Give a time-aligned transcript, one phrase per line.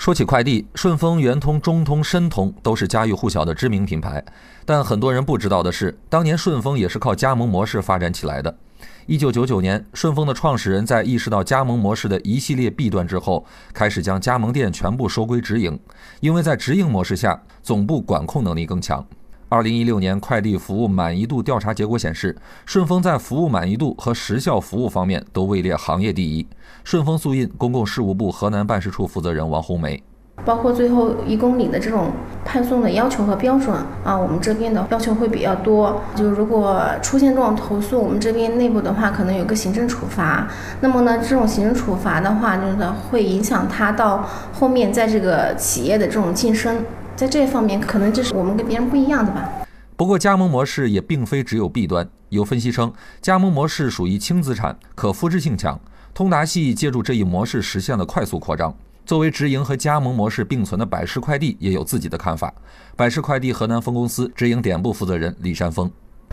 [0.00, 4.24] 说起快递，顺丰、圆通、中通、申通都是家喻户晓的知名品牌。
[4.64, 8.56] 但很多人不知道的是，当年顺丰也是靠加盟模式发展起来的。
[9.04, 13.44] 一九九九年，顺丰的创始人在意识到加盟模式的一系列弊端之后，
[13.74, 15.78] 开始将加盟店全部收归直营，
[16.20, 19.06] 因为在直营模式下，总部管控能力更强。
[19.50, 26.46] 二零一六年快递服务满意度调查结果显示，顺丰在服务满意度和时效服务方面都位列行业第一。
[26.84, 30.00] 顺丰速运公共事务部河南办事处负责人王红梅，
[30.44, 32.12] 包括最后一公里的这种
[32.44, 36.00] 派送的要求和标准啊，我们这边的要求会比较多。
[36.14, 40.46] 就如果出现这种投诉，我们这边内部的话可能有个行政处罚。
[40.80, 42.76] 那么呢，这种行政处罚的话，就是
[43.10, 46.84] 会影响他到后面在这个企业的这种晋升。
[47.16, 49.48] 在这方面，可能就是我们跟别人不一样的吧。
[49.96, 52.08] 不过，加盟模式也并非只有弊端。
[52.30, 55.78] 有分析称，加盟模式属于轻资产，可复制性强。
[56.14, 58.74] 通达系借助这一模式实现了快速扩张。
[59.04, 62.52] 作为直营和加盟模式并存的百世快递也有自己的看法。
[62.96, 65.90] 百世快递河南分公司直营点部负责人李山峰。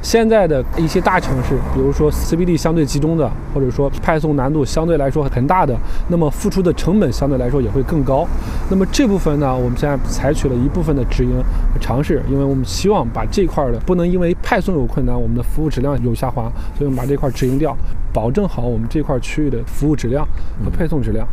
[0.07, 8.25] 现在的一些大城市，比如说 CBD 相对集中的，或者说派送难度相对来说很大的，那么付出的成本相对来说也会更高。
[8.69, 11.43] 那么这部分呢，我们现在采取了一部分的直营
[11.81, 16.43] 尝试，因为我们希望把这块的不能因为派送有困难，我们的服务质量有下滑，
[16.77, 17.75] 所以我们把这块直营掉，
[18.13, 20.25] 保证好我们这块区域的服务质量
[20.63, 21.27] 和配送质量。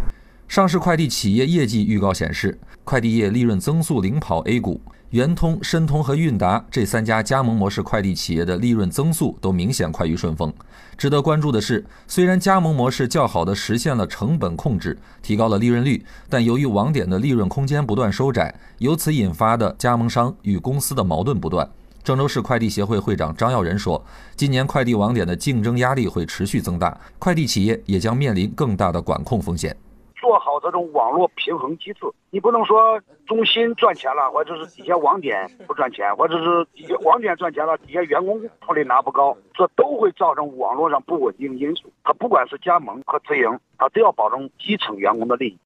[0.48, 4.80] 上市快递企业业绩预告显示，快递业利润增速领跑 A 股。
[5.10, 10.52] 圆通、申通和韵达这三家加盟模式快递企业的利润增速都明显快于顺丰。
[10.98, 21.68] 值得关注的是，虽然加盟模式较好地实现了成本控制，提高了利润率，但由于网点的利润空间不断收窄，由此引发的加盟商与公司的矛盾不断。
[22.02, 29.76] 郑州市快递协会会长张耀仁说：“今年快递网点的竞争压力会持续增大，快递企业也将面临更大的管控风险。”
[30.24, 41.92] 做好这种网络平衡机制，你不能说中心赚钱了，或者是底下网点不赚钱，或者是底下网点赚钱了，底下员工福利拿不高，这都会造成网络上不稳定因素。
[42.02, 45.58] 他不管是加盟和直营，他都要保证基层员工的利益。